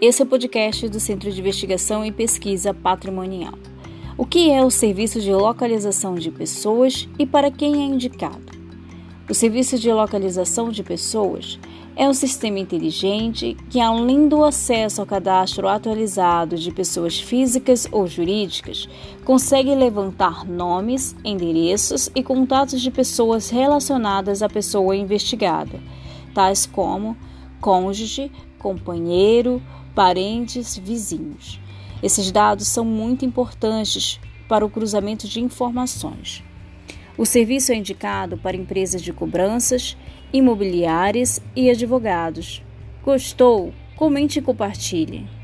[0.00, 3.52] Esse é o podcast do Centro de Investigação e Pesquisa Patrimonial.
[4.16, 8.58] O que é o Serviço de Localização de Pessoas e para quem é indicado?
[9.28, 11.60] O Serviço de Localização de Pessoas
[11.94, 18.06] é um sistema inteligente que, além do acesso ao cadastro atualizado de pessoas físicas ou
[18.06, 18.88] jurídicas,
[19.22, 25.78] consegue levantar nomes, endereços e contatos de pessoas relacionadas à pessoa investigada,
[26.32, 27.14] tais como
[27.60, 29.60] cônjuge, companheiro,
[29.94, 31.58] parentes, vizinhos.
[32.02, 36.44] Esses dados são muito importantes para o cruzamento de informações.
[37.18, 39.96] O serviço é indicado para empresas de cobranças,
[40.32, 42.62] imobiliárias e advogados.
[43.02, 43.72] Gostou?
[43.96, 45.39] Comente e compartilhe.